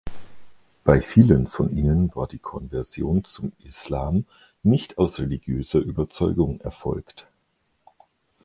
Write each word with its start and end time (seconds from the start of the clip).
Bei 0.83 0.99
vielen 0.99 1.45
von 1.47 1.77
ihnen 1.77 2.15
war 2.15 2.25
die 2.25 2.39
Konversion 2.39 3.23
zum 3.23 3.51
Islam 3.63 4.25
nicht 4.63 4.97
aus 4.97 5.19
religiöser 5.19 5.77
Überzeugung 5.77 6.59
erfolgt. 6.61 7.27